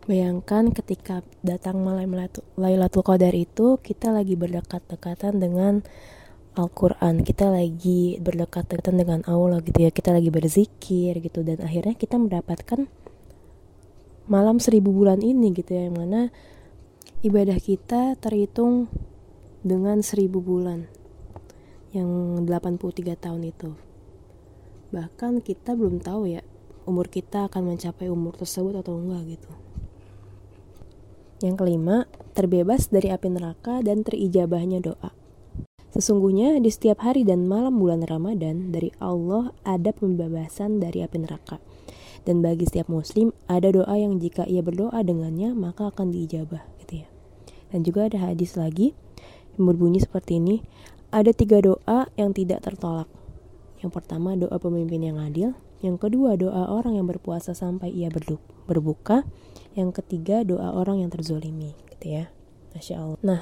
Bayangkan 0.08 0.72
ketika 0.72 1.26
datang 1.44 1.84
malam 1.84 2.16
Lailatul 2.56 3.04
Qadar 3.04 3.36
itu 3.36 3.76
kita 3.84 4.14
lagi 4.14 4.40
berdekat-dekatan 4.40 5.42
dengan 5.42 5.84
Al-Quran. 6.56 7.28
Kita 7.28 7.52
lagi 7.52 8.16
berdekatan 8.22 8.96
dengan 8.96 9.20
Allah 9.28 9.60
gitu 9.66 9.84
ya. 9.84 9.92
Kita 9.92 10.16
lagi 10.16 10.32
berzikir 10.32 11.20
gitu. 11.20 11.44
Dan 11.44 11.60
akhirnya 11.60 11.98
kita 11.98 12.16
mendapatkan 12.16 12.88
malam 14.32 14.62
seribu 14.64 14.92
bulan 14.92 15.20
ini 15.24 15.56
gitu 15.56 15.72
ya 15.72 15.88
yang 15.88 15.98
mana 16.00 16.32
ibadah 17.24 17.58
kita 17.64 18.20
terhitung 18.20 18.92
dengan 19.64 20.04
seribu 20.04 20.44
bulan 20.44 20.88
yang 21.92 22.44
83 22.48 23.18
tahun 23.18 23.42
itu. 23.44 23.76
Bahkan 24.96 25.44
kita 25.44 25.76
belum 25.76 26.00
tahu 26.00 26.32
ya 26.32 26.44
umur 26.88 27.12
kita 27.12 27.52
akan 27.52 27.76
mencapai 27.76 28.08
umur 28.08 28.34
tersebut 28.40 28.80
atau 28.80 28.96
enggak 28.96 29.38
gitu 29.38 29.52
yang 31.46 31.54
kelima 31.54 32.10
terbebas 32.34 32.90
dari 32.90 33.14
api 33.14 33.30
neraka 33.30 33.86
dan 33.86 34.02
terijabahnya 34.02 34.82
doa 34.82 35.14
Sesungguhnya 35.98 36.62
di 36.62 36.70
setiap 36.70 37.02
hari 37.02 37.26
dan 37.26 37.50
malam 37.50 37.82
bulan 37.82 38.06
Ramadan 38.06 38.70
dari 38.70 38.94
Allah 39.02 39.50
ada 39.66 39.90
pembebasan 39.90 40.78
dari 40.78 41.02
api 41.02 41.26
neraka. 41.26 41.58
Dan 42.22 42.46
bagi 42.46 42.70
setiap 42.70 42.86
muslim 42.86 43.34
ada 43.50 43.74
doa 43.74 43.98
yang 43.98 44.22
jika 44.22 44.46
ia 44.46 44.62
berdoa 44.62 45.02
dengannya 45.02 45.58
maka 45.58 45.90
akan 45.90 46.14
diijabah 46.14 46.62
gitu 46.86 47.02
ya. 47.02 47.10
Dan 47.74 47.82
juga 47.82 48.06
ada 48.06 48.30
hadis 48.30 48.54
lagi 48.54 48.94
yang 49.58 49.74
berbunyi 49.74 49.98
seperti 49.98 50.38
ini, 50.38 50.62
ada 51.10 51.34
tiga 51.34 51.66
doa 51.66 52.06
yang 52.14 52.30
tidak 52.30 52.62
tertolak. 52.62 53.10
Yang 53.82 53.98
pertama 53.98 54.38
doa 54.38 54.54
pemimpin 54.62 55.02
yang 55.02 55.18
adil, 55.18 55.58
yang 55.82 56.02
kedua 56.02 56.34
doa 56.38 56.74
orang 56.74 56.98
yang 56.98 57.06
berpuasa 57.06 57.54
sampai 57.54 57.94
ia 57.94 58.10
berbuka, 58.66 59.26
yang 59.78 59.94
ketiga 59.94 60.42
doa 60.42 60.74
orang 60.74 61.06
yang 61.06 61.14
terzolimi 61.14 61.78
gitu 61.94 62.24
ya. 62.24 62.26
Masya 62.74 62.96
Allah. 62.98 63.20
Nah, 63.22 63.42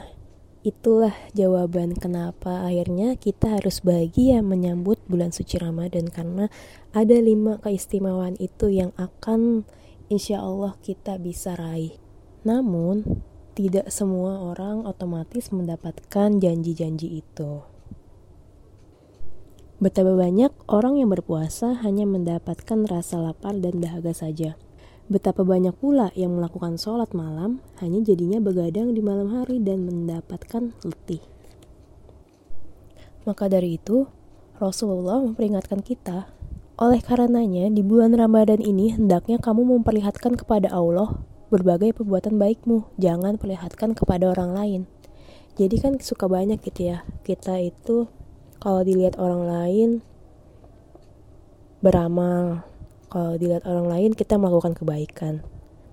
itulah 0.63 1.15
jawaban 1.31 1.95
kenapa 1.95 2.67
akhirnya 2.67 3.15
kita 3.15 3.59
harus 3.59 3.79
bahagia 3.83 4.39
menyambut 4.43 4.99
bulan 5.07 5.31
suci 5.31 5.59
Ramadan 5.59 6.11
karena 6.11 6.51
ada 6.91 7.17
lima 7.19 7.59
keistimewaan 7.63 8.35
itu 8.39 8.71
yang 8.71 8.91
akan 8.95 9.67
insya 10.11 10.43
Allah 10.43 10.75
kita 10.83 11.19
bisa 11.19 11.55
raih. 11.55 11.95
Namun, 12.45 13.25
tidak 13.55 13.87
semua 13.87 14.43
orang 14.43 14.83
otomatis 14.83 15.49
mendapatkan 15.49 16.29
janji-janji 16.37 17.23
itu. 17.23 17.74
Betapa 19.75 20.15
banyak 20.15 20.55
orang 20.71 21.03
yang 21.03 21.11
berpuasa 21.11 21.75
hanya 21.83 22.07
mendapatkan 22.07 22.87
rasa 22.87 23.19
lapar 23.19 23.59
dan 23.59 23.83
dahaga 23.83 24.15
saja. 24.15 24.55
Betapa 25.11 25.43
banyak 25.43 25.75
pula 25.75 26.15
yang 26.15 26.39
melakukan 26.39 26.79
sholat 26.79 27.11
malam 27.11 27.59
hanya 27.83 27.99
jadinya 27.99 28.39
begadang 28.39 28.95
di 28.95 29.03
malam 29.03 29.35
hari 29.35 29.59
dan 29.59 29.83
mendapatkan 29.83 30.71
letih. 30.79 31.19
Maka 33.27 33.51
dari 33.51 33.75
itu, 33.75 34.07
Rasulullah 34.63 35.19
memperingatkan 35.19 35.83
kita, 35.83 36.31
oleh 36.79 37.03
karenanya 37.03 37.67
di 37.67 37.83
bulan 37.83 38.15
Ramadan 38.15 38.63
ini 38.63 38.95
hendaknya 38.95 39.43
kamu 39.43 39.75
memperlihatkan 39.75 40.39
kepada 40.39 40.71
Allah 40.71 41.19
berbagai 41.51 41.99
perbuatan 41.99 42.39
baikmu, 42.39 42.95
jangan 42.95 43.35
perlihatkan 43.35 43.91
kepada 43.91 44.31
orang 44.31 44.55
lain. 44.55 44.81
Jadi 45.59 45.83
kan 45.83 45.93
suka 45.99 46.31
banyak 46.31 46.63
gitu 46.63 46.95
ya, 46.95 47.03
kita 47.27 47.59
itu 47.59 48.07
kalau 48.59 48.81
dilihat 48.81 49.19
orang 49.19 49.43
lain 49.45 49.89
beramal, 51.83 52.65
kalau 53.11 53.37
dilihat 53.37 53.63
orang 53.69 53.87
lain 53.87 54.11
kita 54.11 54.35
melakukan 54.35 54.73
kebaikan. 54.73 55.45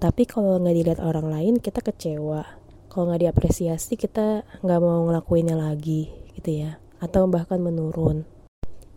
Tapi 0.03 0.27
kalau 0.27 0.59
nggak 0.59 0.77
dilihat 0.77 1.01
orang 1.05 1.31
lain 1.31 1.55
kita 1.63 1.79
kecewa. 1.79 2.43
Kalau 2.91 3.05
nggak 3.09 3.23
diapresiasi 3.29 3.95
kita 3.95 4.43
nggak 4.65 4.81
mau 4.83 5.07
ngelakuinnya 5.07 5.55
lagi 5.55 6.11
gitu 6.35 6.67
ya. 6.67 6.83
Atau 6.99 7.31
bahkan 7.31 7.63
menurun. 7.63 8.27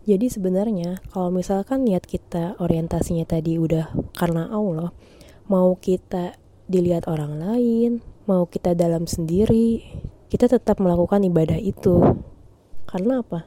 Jadi 0.06 0.30
sebenarnya 0.30 1.02
kalau 1.10 1.34
misalkan 1.34 1.82
niat 1.82 2.06
kita 2.06 2.54
orientasinya 2.62 3.26
tadi 3.26 3.58
udah 3.58 3.90
karena 4.14 4.46
Allah 4.50 4.94
mau 5.50 5.74
kita 5.78 6.38
dilihat 6.66 7.06
orang 7.06 7.38
lain 7.38 8.02
mau 8.26 8.46
kita 8.46 8.74
dalam 8.74 9.06
sendiri 9.06 9.82
kita 10.26 10.50
tetap 10.50 10.82
melakukan 10.82 11.22
ibadah 11.22 11.58
itu 11.58 12.02
karena 12.86 13.20
apa? 13.20 13.44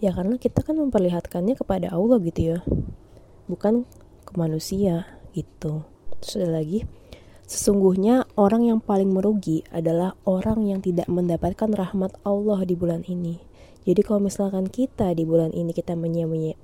Ya 0.00 0.12
karena 0.12 0.36
kita 0.40 0.60
kan 0.64 0.76
memperlihatkannya 0.76 1.56
kepada 1.56 1.92
Allah 1.92 2.20
gitu 2.24 2.56
ya. 2.56 2.58
Bukan 3.48 3.88
ke 4.24 4.32
manusia 4.36 5.06
gitu. 5.36 5.84
Terus 6.20 6.48
lagi 6.48 6.80
sesungguhnya 7.46 8.26
orang 8.34 8.66
yang 8.66 8.80
paling 8.82 9.14
merugi 9.14 9.62
adalah 9.70 10.18
orang 10.26 10.66
yang 10.66 10.82
tidak 10.82 11.06
mendapatkan 11.06 11.70
rahmat 11.70 12.18
Allah 12.26 12.66
di 12.66 12.74
bulan 12.74 13.06
ini. 13.06 13.38
Jadi 13.86 14.02
kalau 14.02 14.26
misalkan 14.26 14.66
kita 14.66 15.14
di 15.14 15.22
bulan 15.22 15.54
ini 15.54 15.70
kita 15.70 15.94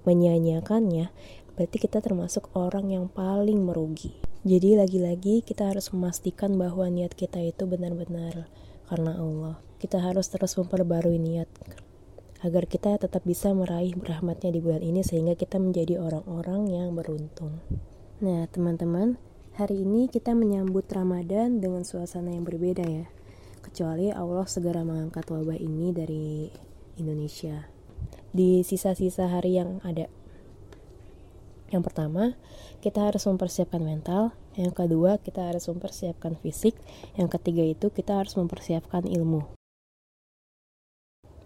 menyanyiakannya 0.03 1.07
berarti 1.55 1.77
kita 1.79 2.03
termasuk 2.03 2.51
orang 2.59 2.91
yang 2.91 3.07
paling 3.07 3.63
merugi. 3.63 4.19
Jadi 4.43 4.75
lagi-lagi 4.75 5.47
kita 5.47 5.71
harus 5.71 5.95
memastikan 5.95 6.59
bahwa 6.59 6.91
niat 6.91 7.15
kita 7.15 7.39
itu 7.39 7.63
benar-benar 7.63 8.51
karena 8.91 9.13
Allah. 9.15 9.55
Kita 9.79 10.03
harus 10.03 10.27
terus 10.27 10.59
memperbarui 10.59 11.23
niat 11.23 11.47
agar 12.43 12.67
kita 12.67 12.99
tetap 12.99 13.23
bisa 13.23 13.55
meraih 13.55 13.95
rahmatnya 13.95 14.51
di 14.51 14.59
bulan 14.59 14.83
ini 14.83 15.07
sehingga 15.07 15.39
kita 15.39 15.63
menjadi 15.63 16.03
orang-orang 16.03 16.75
yang 16.75 16.91
beruntung. 16.91 17.63
Nah, 18.19 18.51
teman-teman, 18.51 19.15
hari 19.55 19.87
ini 19.87 20.11
kita 20.11 20.35
menyambut 20.35 20.91
Ramadan 20.91 21.63
dengan 21.63 21.87
suasana 21.87 22.35
yang 22.35 22.43
berbeda 22.43 22.83
ya. 22.83 23.07
Kecuali 23.63 24.11
Allah 24.11 24.43
segera 24.51 24.83
mengangkat 24.83 25.23
wabah 25.31 25.55
ini 25.55 25.95
dari 25.95 26.51
Indonesia. 26.99 27.71
Di 28.35 28.67
sisa-sisa 28.67 29.31
hari 29.31 29.63
yang 29.63 29.79
ada. 29.87 30.11
Yang 31.71 31.83
pertama, 31.89 32.35
kita 32.83 33.07
harus 33.07 33.23
mempersiapkan 33.23 33.81
mental. 33.81 34.35
Yang 34.59 34.83
kedua, 34.83 35.23
kita 35.23 35.47
harus 35.47 35.71
mempersiapkan 35.71 36.35
fisik. 36.43 36.75
Yang 37.15 37.39
ketiga 37.39 37.65
itu 37.65 37.87
kita 37.95 38.19
harus 38.19 38.35
mempersiapkan 38.35 39.07
ilmu. 39.07 39.62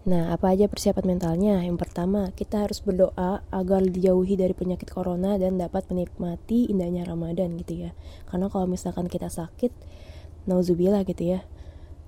Nah, 0.07 0.31
apa 0.31 0.55
aja 0.55 0.71
persiapan 0.71 1.19
mentalnya? 1.19 1.59
Yang 1.67 1.83
pertama, 1.83 2.31
kita 2.31 2.63
harus 2.63 2.79
berdoa 2.79 3.43
agar 3.51 3.83
dijauhi 3.83 4.39
dari 4.39 4.55
penyakit 4.55 4.87
corona 4.87 5.35
dan 5.35 5.59
dapat 5.59 5.83
menikmati 5.91 6.71
indahnya 6.71 7.03
Ramadan 7.03 7.59
gitu 7.59 7.83
ya. 7.83 7.91
Karena 8.23 8.47
kalau 8.47 8.71
misalkan 8.71 9.11
kita 9.11 9.27
sakit, 9.27 9.75
nauzubillah 10.47 11.03
gitu 11.03 11.35
ya, 11.35 11.43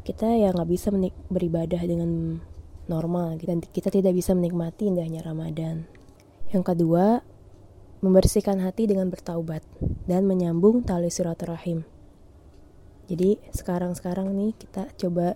kita 0.07 0.31
ya 0.31 0.55
nggak 0.55 0.69
bisa 0.71 0.95
beribadah 1.27 1.83
dengan 1.83 2.39
normal 2.87 3.35
gitu. 3.35 3.51
dan 3.51 3.59
kita 3.67 3.91
tidak 3.91 4.15
bisa 4.15 4.31
menikmati 4.31 4.87
indahnya 4.87 5.19
Ramadan. 5.19 5.83
Yang 6.55 6.63
kedua, 6.71 7.19
membersihkan 7.99 8.63
hati 8.63 8.87
dengan 8.87 9.11
bertaubat 9.11 9.61
dan 10.07 10.23
menyambung 10.23 10.87
tali 10.87 11.11
silaturahim. 11.11 11.83
Jadi 13.11 13.43
sekarang-sekarang 13.51 14.31
nih 14.31 14.55
kita 14.55 14.87
coba 14.95 15.35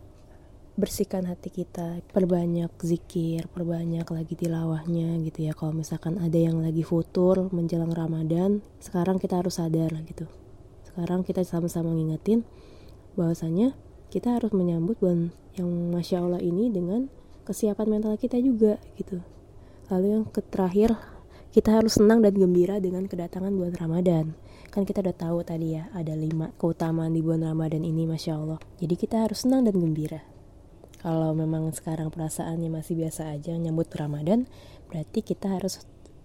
bersihkan 0.73 1.29
hati 1.29 1.53
kita 1.53 2.01
perbanyak 2.09 2.73
zikir 2.81 3.45
perbanyak 3.53 4.09
lagi 4.09 4.33
tilawahnya 4.33 5.21
gitu 5.21 5.45
ya 5.45 5.53
kalau 5.53 5.69
misalkan 5.69 6.17
ada 6.17 6.33
yang 6.33 6.57
lagi 6.65 6.81
futur 6.81 7.45
menjelang 7.53 7.93
ramadan 7.93 8.65
sekarang 8.81 9.21
kita 9.21 9.37
harus 9.37 9.61
sadar 9.61 9.93
gitu 10.09 10.25
sekarang 10.89 11.21
kita 11.21 11.45
sama-sama 11.45 11.93
ngingetin 11.93 12.41
bahwasanya 13.13 13.77
kita 14.09 14.33
harus 14.33 14.49
menyambut 14.49 14.97
bulan 14.97 15.29
yang 15.53 15.69
masya 15.93 16.25
allah 16.25 16.41
ini 16.41 16.73
dengan 16.73 17.05
kesiapan 17.45 17.93
mental 17.93 18.17
kita 18.17 18.41
juga 18.41 18.81
gitu 18.97 19.21
lalu 19.93 20.17
yang 20.17 20.23
terakhir 20.49 20.97
kita 21.53 21.69
harus 21.69 22.01
senang 22.01 22.25
dan 22.25 22.33
gembira 22.33 22.81
dengan 22.81 23.05
kedatangan 23.05 23.53
bulan 23.53 23.77
Ramadan. 23.77 24.33
Kan 24.73 24.89
kita 24.89 25.05
udah 25.05 25.13
tahu 25.13 25.45
tadi 25.45 25.77
ya, 25.77 25.85
ada 25.93 26.17
lima 26.17 26.49
keutamaan 26.57 27.13
di 27.13 27.21
bulan 27.21 27.53
Ramadan 27.53 27.85
ini, 27.85 28.09
Masya 28.09 28.41
Allah. 28.41 28.57
Jadi 28.81 28.97
kita 28.97 29.21
harus 29.21 29.45
senang 29.45 29.61
dan 29.61 29.77
gembira 29.77 30.32
kalau 31.03 31.35
memang 31.35 31.67
sekarang 31.75 32.07
perasaannya 32.07 32.71
masih 32.71 32.95
biasa 32.95 33.35
aja 33.35 33.51
nyambut 33.59 33.91
Ramadan 33.91 34.47
berarti 34.87 35.19
kita 35.19 35.51
harus 35.51 35.83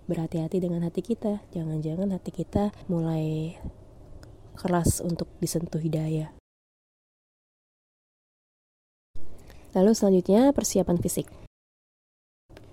berhati-hati 0.09 0.63
dengan 0.63 0.87
hati 0.87 1.05
kita. 1.05 1.45
Jangan-jangan 1.53 2.17
hati 2.17 2.31
kita 2.33 2.73
mulai 2.89 3.59
keras 4.57 5.05
untuk 5.05 5.29
disentuh 5.43 5.79
hidayah. 5.79 6.33
Lalu 9.77 9.93
selanjutnya 9.93 10.51
persiapan 10.57 10.97
fisik. 11.03 11.29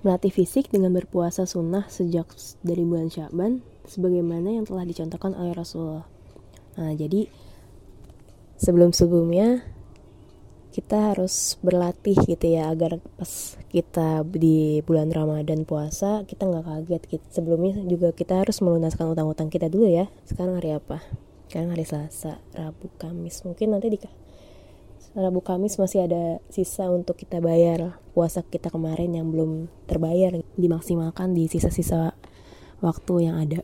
Melatih 0.05 0.31
fisik 0.31 0.71
dengan 0.71 0.95
berpuasa 0.95 1.43
sunnah 1.43 1.89
sejak 1.91 2.29
dari 2.61 2.85
bulan 2.87 3.11
Syaban 3.11 3.65
sebagaimana 3.89 4.55
yang 4.55 4.63
telah 4.63 4.87
dicontohkan 4.87 5.35
oleh 5.35 5.51
Rasulullah. 5.51 6.07
Nah 6.79 6.93
jadi 6.95 7.27
sebelum-sebelumnya 8.61 9.74
kita 10.75 11.15
harus 11.15 11.55
berlatih 11.63 12.19
gitu 12.27 12.51
ya 12.51 12.67
agar 12.67 12.99
pas 13.15 13.55
kita 13.71 14.27
di 14.27 14.83
bulan 14.83 15.07
Ramadan 15.07 15.63
puasa 15.63 16.27
kita 16.27 16.43
nggak 16.43 16.67
kaget 16.67 17.03
gitu. 17.15 17.25
sebelumnya 17.31 17.79
juga 17.87 18.11
kita 18.11 18.43
harus 18.43 18.59
melunaskan 18.59 19.15
utang-utang 19.15 19.47
kita 19.47 19.71
dulu 19.71 19.87
ya. 19.87 20.11
Sekarang 20.27 20.59
hari 20.59 20.75
apa? 20.75 20.99
Sekarang 21.47 21.71
hari 21.71 21.87
Selasa 21.87 22.43
Rabu 22.51 22.91
Kamis. 22.99 23.47
Mungkin 23.47 23.71
nanti 23.71 23.87
di 23.87 23.99
Rabu 25.15 25.39
Kamis 25.39 25.79
masih 25.79 26.11
ada 26.11 26.43
sisa 26.51 26.91
untuk 26.91 27.15
kita 27.15 27.39
bayar 27.39 27.95
puasa 28.11 28.43
kita 28.43 28.67
kemarin 28.67 29.15
yang 29.15 29.31
belum 29.31 29.71
terbayar 29.87 30.43
dimaksimalkan 30.59 31.31
di 31.31 31.47
sisa-sisa 31.47 32.11
waktu 32.83 33.31
yang 33.31 33.39
ada 33.39 33.63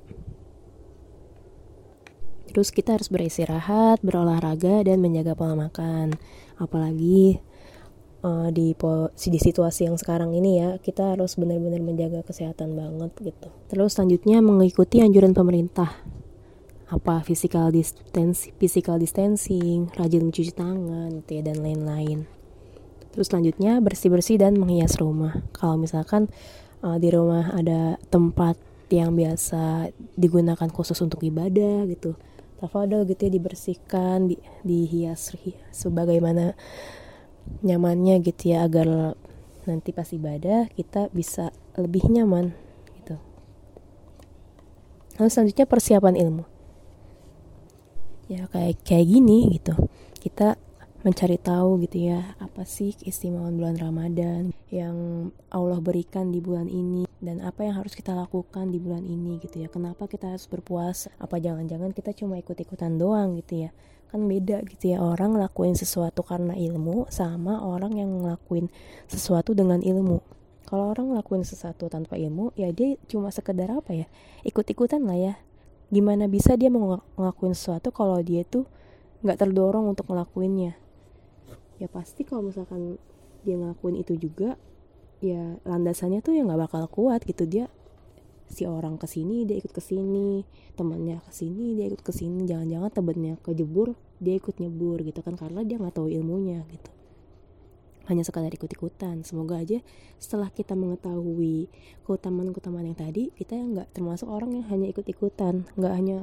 Terus 2.51 2.67
kita 2.75 2.99
harus 2.99 3.07
beristirahat, 3.07 4.03
berolahraga, 4.03 4.83
dan 4.83 4.99
menjaga 4.99 5.39
pola 5.39 5.55
makan. 5.55 6.19
Apalagi 6.59 7.39
uh, 8.27 8.51
di 8.51 8.75
di 9.15 9.39
situasi 9.39 9.87
yang 9.87 9.95
sekarang 9.95 10.35
ini 10.35 10.59
ya, 10.59 10.69
kita 10.83 11.15
harus 11.15 11.39
benar-benar 11.39 11.79
menjaga 11.79 12.27
kesehatan 12.27 12.75
banget 12.75 13.11
gitu. 13.23 13.47
Terus 13.71 13.95
selanjutnya 13.95 14.43
mengikuti 14.43 14.99
anjuran 14.99 15.31
pemerintah. 15.31 15.95
Apa 16.91 17.23
physical 17.23 17.71
distance, 17.71 18.51
physical 18.59 18.99
distancing, 18.99 19.87
rajin 19.95 20.27
mencuci 20.27 20.51
tangan, 20.51 21.23
gitu 21.23 21.39
ya, 21.39 21.41
dan 21.47 21.63
lain-lain. 21.63 22.27
Terus 23.15 23.31
selanjutnya 23.31 23.79
bersih-bersih 23.79 24.43
dan 24.43 24.59
menghias 24.59 24.99
rumah. 24.99 25.39
Kalau 25.55 25.79
misalkan 25.79 26.27
uh, 26.83 26.99
di 26.99 27.07
rumah 27.07 27.55
ada 27.55 27.95
tempat 28.11 28.59
yang 28.91 29.15
biasa 29.15 29.87
digunakan 30.19 30.67
khusus 30.67 30.99
untuk 30.99 31.23
ibadah 31.23 31.87
gitu 31.87 32.19
tafadol 32.61 33.09
gitu 33.09 33.25
ya 33.25 33.31
dibersihkan 33.33 34.29
di, 34.29 34.37
dihias 34.61 35.33
sebagaimana 35.73 36.53
nyamannya 37.65 38.21
gitu 38.21 38.53
ya 38.53 38.69
agar 38.69 39.17
nanti 39.65 39.89
pas 39.89 40.07
ibadah 40.13 40.69
kita 40.73 41.09
bisa 41.09 41.49
lebih 41.73 42.05
nyaman 42.05 42.53
gitu. 43.01 43.17
Lalu 45.17 45.29
selanjutnya 45.29 45.65
persiapan 45.65 46.15
ilmu. 46.17 46.45
Ya 48.29 48.47
kayak 48.47 48.85
kayak 48.85 49.09
gini 49.09 49.57
gitu. 49.57 49.75
Kita 50.21 50.55
mencari 51.01 51.41
tahu 51.41 51.81
gitu 51.81 52.13
ya 52.13 52.37
apa 52.37 52.61
sih 52.61 52.93
keistimewaan 52.93 53.57
bulan 53.57 53.81
Ramadan 53.81 54.53
yang 54.69 55.29
Allah 55.49 55.81
berikan 55.81 56.29
di 56.29 56.37
bulan 56.37 56.69
ini 56.69 57.09
dan 57.21 57.37
apa 57.45 57.61
yang 57.61 57.77
harus 57.77 57.93
kita 57.93 58.17
lakukan 58.17 58.73
di 58.73 58.81
bulan 58.81 59.05
ini 59.05 59.37
gitu 59.37 59.61
ya. 59.61 59.69
Kenapa 59.69 60.09
kita 60.09 60.33
harus 60.33 60.49
berpuasa? 60.49 61.13
Apa 61.21 61.37
jangan-jangan 61.37 61.93
kita 61.93 62.17
cuma 62.17 62.41
ikut-ikutan 62.41 62.97
doang 62.97 63.37
gitu 63.37 63.65
ya? 63.65 63.71
Kan 64.09 64.25
beda 64.25 64.65
gitu 64.65 64.97
ya 64.97 64.99
orang 64.99 65.37
ngelakuin 65.37 65.77
sesuatu 65.77 66.25
karena 66.25 66.57
ilmu 66.57 67.07
sama 67.13 67.61
orang 67.61 67.95
yang 67.95 68.09
ngelakuin 68.25 68.73
sesuatu 69.05 69.53
dengan 69.53 69.79
ilmu. 69.85 70.19
Kalau 70.65 70.89
orang 70.89 71.13
ngelakuin 71.13 71.45
sesuatu 71.45 71.87
tanpa 71.87 72.17
ilmu 72.17 72.57
ya 72.57 72.73
dia 72.73 72.97
cuma 73.05 73.29
sekedar 73.29 73.69
apa 73.69 73.93
ya? 73.93 74.09
Ikut-ikutan 74.41 75.05
lah 75.05 75.15
ya. 75.15 75.33
Gimana 75.93 76.25
bisa 76.25 76.57
dia 76.57 76.73
mau 76.73 77.05
ngelakuin 77.21 77.53
sesuatu 77.53 77.93
kalau 77.93 78.17
dia 78.19 78.41
tuh 78.43 78.65
nggak 79.21 79.37
terdorong 79.45 79.93
untuk 79.93 80.09
ngelakuinnya? 80.09 80.73
Ya 81.77 81.85
pasti 81.85 82.25
kalau 82.25 82.49
misalkan 82.49 82.97
dia 83.45 83.61
ngelakuin 83.61 84.01
itu 84.01 84.17
juga 84.17 84.57
ya 85.21 85.61
landasannya 85.63 86.19
tuh 86.25 86.33
ya 86.35 86.41
nggak 86.43 86.67
bakal 86.67 86.83
kuat 86.89 87.23
gitu. 87.23 87.45
Dia 87.45 87.69
si 88.51 88.67
orang 88.67 88.99
ke 88.99 89.07
sini 89.07 89.47
dia 89.47 89.61
ikut 89.61 89.71
ke 89.71 89.79
sini. 89.79 90.43
Temannya 90.75 91.21
ke 91.23 91.31
sini 91.31 91.77
dia 91.77 91.87
ikut 91.87 92.01
ke 92.01 92.11
sini. 92.11 92.43
Jangan-jangan 92.49 92.91
temennya 92.91 93.33
kejebur 93.45 93.95
dia 94.17 94.35
ikut 94.37 94.57
nyebur 94.57 95.01
gitu 95.05 95.21
kan 95.21 95.37
karena 95.37 95.61
dia 95.63 95.79
nggak 95.79 95.95
tahu 95.95 96.09
ilmunya 96.09 96.65
gitu. 96.67 96.91
Hanya 98.09 98.25
sekadar 98.25 98.51
ikut-ikutan. 98.51 99.23
Semoga 99.23 99.61
aja 99.61 99.79
setelah 100.17 100.49
kita 100.51 100.73
mengetahui 100.73 101.69
keutamaan-keutamaan 102.03 102.91
yang 102.91 102.97
tadi 102.97 103.29
kita 103.37 103.55
nggak 103.55 103.93
termasuk 103.93 104.27
orang 104.27 104.57
yang 104.57 104.65
hanya 104.67 104.89
ikut-ikutan. 104.89 105.69
Nggak 105.77 105.93
hanya 105.95 106.17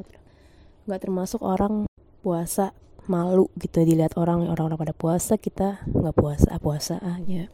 nggak 0.84 1.00
termasuk 1.00 1.40
orang 1.40 1.87
puasa 2.20 2.74
malu 3.08 3.48
gitu 3.56 3.80
dilihat 3.88 4.20
orang 4.20 4.44
orang-orang 4.44 4.76
pada 4.76 4.94
puasa 4.94 5.40
kita 5.40 5.80
nggak 5.88 6.12
puasa 6.12 6.61
puasa 6.61 7.00
aja 7.00 7.48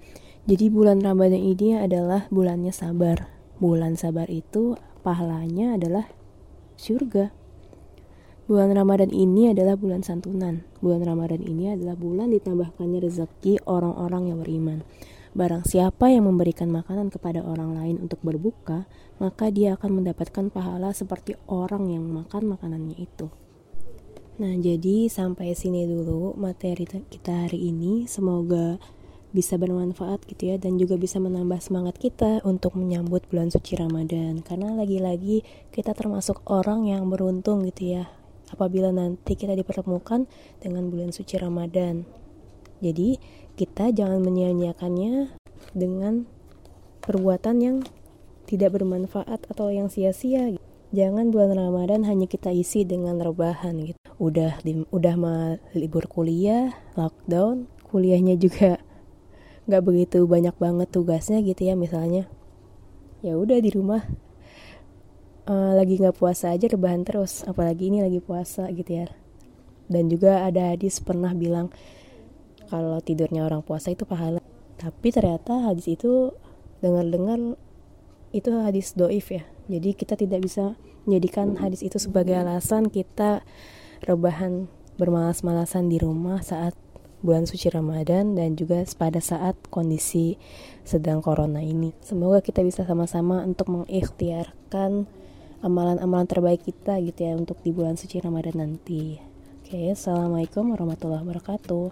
jadi 0.44 0.68
bulan 0.68 1.00
Ramadan 1.00 1.40
ini 1.40 1.76
adalah 1.76 2.28
bulannya 2.28 2.72
sabar 2.72 3.28
bulan 3.60 3.96
sabar 3.96 4.28
itu 4.28 4.76
pahalanya 5.00 5.76
adalah 5.76 6.08
surga 6.76 7.44
Bulan 8.44 8.76
Ramadan 8.76 9.08
ini 9.08 9.56
adalah 9.56 9.72
bulan 9.72 10.04
santunan. 10.04 10.68
Bulan 10.84 11.00
Ramadan 11.00 11.40
ini 11.40 11.72
adalah 11.72 11.96
bulan 11.96 12.28
ditambahkannya 12.28 13.00
rezeki 13.08 13.64
orang-orang 13.64 14.28
yang 14.28 14.38
beriman. 14.44 14.78
Barang 15.32 15.64
siapa 15.64 16.12
yang 16.12 16.28
memberikan 16.28 16.68
makanan 16.68 17.08
kepada 17.08 17.40
orang 17.40 17.72
lain 17.72 17.96
untuk 18.04 18.20
berbuka, 18.20 18.84
maka 19.16 19.48
dia 19.48 19.80
akan 19.80 20.04
mendapatkan 20.04 20.52
pahala 20.52 20.92
seperti 20.92 21.40
orang 21.48 21.88
yang 21.88 22.04
makan 22.04 22.52
makanannya 22.52 23.00
itu. 23.00 23.32
Nah, 24.36 24.52
jadi 24.60 25.08
sampai 25.08 25.56
sini 25.56 25.88
dulu 25.88 26.36
materi 26.36 26.84
kita 26.84 27.48
hari 27.48 27.72
ini. 27.72 28.04
Semoga 28.04 28.76
bisa 29.34 29.58
bermanfaat 29.58 30.22
gitu 30.30 30.54
ya 30.54 30.56
dan 30.62 30.78
juga 30.78 30.94
bisa 30.94 31.18
menambah 31.18 31.58
semangat 31.58 31.98
kita 31.98 32.38
untuk 32.46 32.78
menyambut 32.78 33.26
bulan 33.26 33.50
suci 33.50 33.74
Ramadan. 33.74 34.46
Karena 34.46 34.78
lagi-lagi 34.78 35.42
kita 35.74 35.90
termasuk 35.90 36.46
orang 36.46 36.86
yang 36.86 37.10
beruntung 37.10 37.66
gitu 37.66 37.98
ya 37.98 38.06
apabila 38.54 38.94
nanti 38.94 39.34
kita 39.34 39.58
dipertemukan 39.58 40.30
dengan 40.62 40.86
bulan 40.86 41.10
suci 41.10 41.34
Ramadan. 41.34 42.06
Jadi, 42.78 43.18
kita 43.58 43.90
jangan 43.90 44.22
menyia-nyiakannya 44.22 45.34
dengan 45.74 46.30
perbuatan 47.02 47.56
yang 47.58 47.76
tidak 48.46 48.78
bermanfaat 48.78 49.50
atau 49.50 49.74
yang 49.74 49.90
sia-sia. 49.90 50.54
Jangan 50.94 51.34
bulan 51.34 51.58
Ramadan 51.58 52.06
hanya 52.06 52.30
kita 52.30 52.54
isi 52.54 52.86
dengan 52.86 53.18
rebahan 53.18 53.74
gitu 53.82 53.98
udah 54.22 54.62
udah 54.94 55.14
mah 55.18 55.58
libur 55.74 56.06
kuliah 56.06 56.70
lockdown 56.94 57.66
kuliahnya 57.90 58.38
juga 58.38 58.78
nggak 59.64 59.82
begitu 59.84 60.28
banyak 60.28 60.52
banget 60.60 60.88
tugasnya 60.92 61.40
gitu 61.40 61.64
ya 61.64 61.74
misalnya 61.74 62.28
ya 63.24 63.40
udah 63.40 63.58
di 63.60 63.70
rumah. 63.72 64.04
Uh, 65.44 65.76
lagi 65.76 66.00
nggak 66.00 66.16
puasa 66.16 66.56
aja 66.56 66.72
rebahan 66.72 67.04
terus 67.04 67.44
apalagi 67.44 67.92
ini 67.92 68.00
lagi 68.00 68.20
puasa 68.20 68.68
gitu 68.72 69.04
ya. 69.04 69.08
Dan 69.88 70.08
juga 70.08 70.44
ada 70.44 70.72
hadis 70.72 71.04
pernah 71.04 71.36
bilang 71.36 71.68
kalau 72.72 72.96
tidurnya 73.04 73.44
orang 73.44 73.60
puasa 73.60 73.92
itu 73.92 74.08
pahala. 74.08 74.40
Tapi 74.80 75.08
ternyata 75.12 75.68
hadis 75.68 75.88
itu 75.88 76.32
dengar-dengar 76.80 77.56
itu 78.32 78.48
hadis 78.56 78.96
doif 78.96 79.28
ya. 79.32 79.44
Jadi 79.68 79.96
kita 79.96 80.16
tidak 80.16 80.44
bisa 80.44 80.76
menjadikan 81.04 81.60
hadis 81.60 81.84
itu 81.84 82.00
sebagai 82.00 82.36
alasan 82.36 82.88
kita 82.88 83.44
rebahan 84.04 84.68
bermalas-malasan 84.96 85.92
di 85.92 86.00
rumah 86.00 86.40
saat 86.40 86.72
bulan 87.24 87.48
suci 87.48 87.72
Ramadan 87.72 88.36
dan 88.36 88.52
juga 88.52 88.84
pada 89.00 89.18
saat 89.18 89.56
kondisi 89.72 90.36
sedang 90.84 91.24
corona 91.24 91.64
ini. 91.64 91.96
Semoga 92.04 92.44
kita 92.44 92.60
bisa 92.60 92.84
sama-sama 92.84 93.40
untuk 93.40 93.72
mengikhtiarkan 93.72 95.08
amalan-amalan 95.64 96.28
terbaik 96.28 96.60
kita 96.68 97.00
gitu 97.00 97.24
ya 97.24 97.32
untuk 97.40 97.56
di 97.64 97.72
bulan 97.72 97.96
suci 97.96 98.20
Ramadan 98.20 98.60
nanti. 98.68 99.16
Oke, 99.64 99.96
Assalamualaikum 99.96 100.76
warahmatullahi 100.76 101.24
wabarakatuh. 101.24 101.88